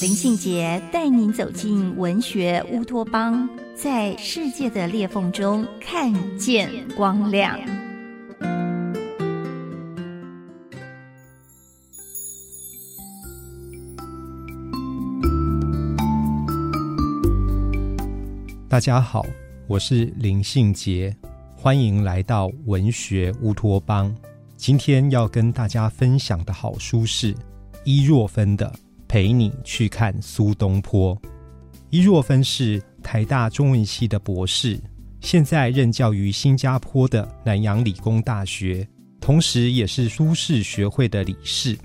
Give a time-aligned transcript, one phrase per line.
[0.00, 7.60] 林信杰带您走进文学乌托邦，在世界的裂缝中看见光亮。
[18.70, 19.26] 大家好，
[19.66, 21.14] 我是林信杰，
[21.54, 24.10] 欢迎来到文学乌托邦。
[24.56, 27.34] 今天要跟大家分享的好书是
[27.84, 28.66] 伊若芬的
[29.10, 31.16] 《陪你去看苏东坡》。
[31.90, 34.80] 伊若芬是台大中文系的博士，
[35.20, 38.86] 现在任教于新加坡的南洋理工大学，
[39.20, 41.76] 同时也是苏轼学会的理事。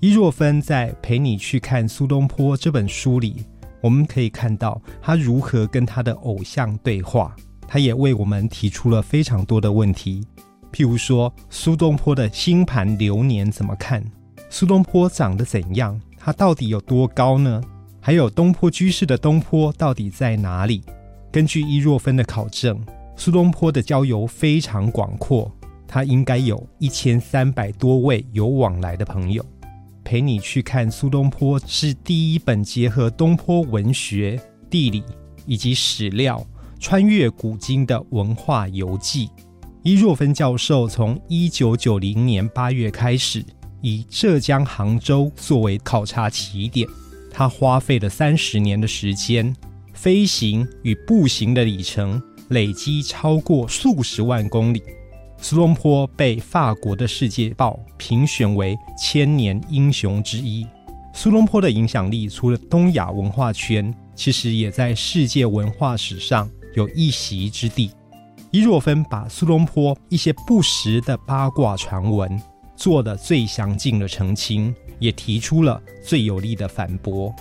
[0.00, 3.44] 伊若芬在《陪你去看苏东坡》这本书里。
[3.80, 7.36] 我们可以看到他如何跟他的偶像对话，
[7.68, 10.26] 他也为我们提出了非常多的问题，
[10.72, 14.02] 譬如说苏东坡的星盘流年怎么看？
[14.50, 16.00] 苏东坡长得怎样？
[16.24, 17.62] 他到底有多高呢？
[18.00, 20.80] 还有东坡居士的东坡到底在哪里？
[21.30, 22.82] 根据伊若芬的考证，
[23.14, 25.54] 苏东坡的交游非常广阔，
[25.86, 29.44] 他应该有一千三百多位有往来的朋友。
[30.02, 35.04] 陪你去看苏东坡是第一本结合东坡文学、地理
[35.44, 36.42] 以及史料，
[36.80, 39.28] 穿越古今的文化游记。
[39.82, 43.44] 伊若芬教授从一九九零年八月开始，
[43.84, 46.88] 以浙江杭州作为考察起点，
[47.30, 49.54] 他花费了三十年的时间，
[49.92, 54.82] 飞行与步行的里程累积超过数十万公里。
[55.36, 60.66] 苏东坡被法国的《世界报》评选为千年英雄之一。
[61.12, 67.90] 苏东坡的影响力除了东亚文化圈，其实也在世界文化史上有一席之地。
[68.50, 72.40] 伊若芬把苏东坡一些不实的八卦传闻
[72.76, 77.34] 做了最详尽的澄清，也提出了最有力的反驳。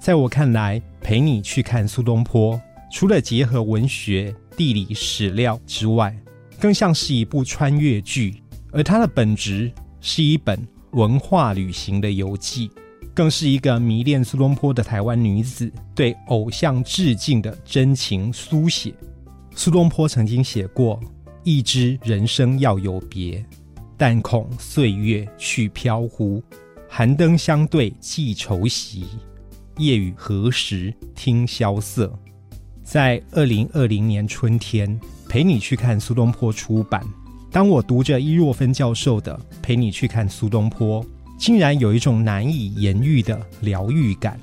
[0.00, 2.60] 在我看来，陪你去看苏东坡，
[2.90, 6.16] 除了结合文学、地理、史料之外，
[6.58, 10.58] 更像是一部穿越剧，而它的本质是一本
[10.92, 12.70] 文化旅行的游记，
[13.12, 18.94] 更是一个迷恋苏东坡的台湾女子对偶像致敬的真情书写。
[19.54, 21.00] 苏东坡曾经写过
[21.42, 23.44] ：“一知人生要有别，
[23.98, 26.42] 但恐岁月去飘忽。
[26.88, 29.04] 寒灯相对寄愁袭，
[29.76, 32.10] 夜雨何时听萧瑟。”
[32.82, 34.98] 在二零二零年春天。
[35.28, 37.04] 陪你去看苏东坡出版。
[37.52, 41.04] 当我读着伊若芬教授的《陪你去看苏东坡》，
[41.38, 44.40] 竟然有一种难以言喻的疗愈感。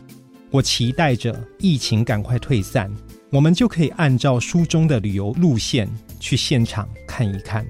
[0.52, 2.88] 我期待着疫情赶快退散，
[3.32, 5.90] 我们就可以按照书中的旅游路线
[6.20, 7.66] 去现场看一看。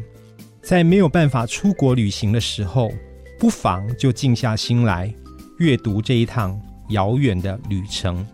[0.66, 2.92] 在没有办法出国旅行的时候，
[3.38, 5.14] 不妨就静下心来
[5.60, 6.60] 阅读这一趟
[6.90, 8.26] 遥远的旅程。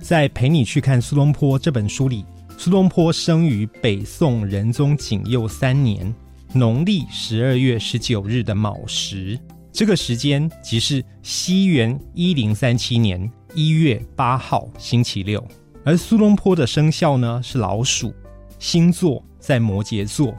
[0.00, 2.24] 在《陪你去看苏东坡》这本书里。
[2.56, 6.14] 苏东坡生于北宋仁宗景佑三年
[6.54, 9.38] 农历十二月十九日的卯时，
[9.70, 15.46] 这个时间即是西元一零三七年一月八号星期六。
[15.84, 18.14] 而苏东坡的生肖呢是老鼠，
[18.58, 20.34] 星座在摩羯座。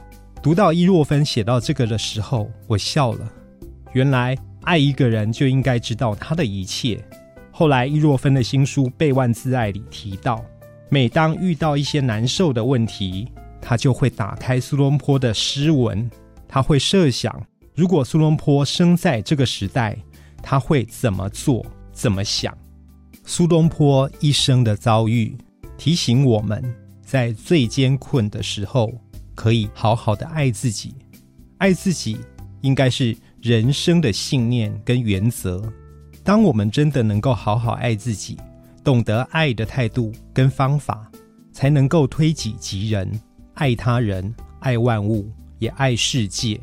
[0.48, 3.30] 读到伊若芬写到这个的时候，我笑了。
[3.92, 7.04] 原来爱一个人就应该知道他的一切。
[7.52, 10.42] 后来伊若芬的新书《备忘自爱》里提到。
[10.88, 13.28] 每当遇到一些难受的问题，
[13.60, 16.10] 他就会打开苏东坡的诗文，
[16.48, 19.98] 他会设想，如果苏东坡生在这个时代，
[20.42, 22.56] 他会怎么做、怎么想。
[23.22, 25.36] 苏东坡一生的遭遇，
[25.76, 26.64] 提醒我们
[27.02, 28.90] 在最艰困的时候，
[29.38, 30.96] 可以好好的爱自己。
[31.58, 32.18] 爱自己
[32.62, 35.62] 应该是人生的信念跟原则。
[36.24, 38.36] 当我们真的能够好好爱自己。
[38.82, 41.08] 懂得爱的态度跟方法，
[41.52, 43.08] 才能够推己及人，
[43.54, 46.58] 爱他人，爱万物，也爱世界。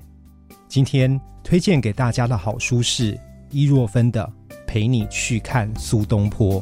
[0.68, 3.18] 今天推荐给大家的好书是
[3.52, 4.30] 伊若芬的
[4.66, 6.62] 《陪你去看苏东坡》。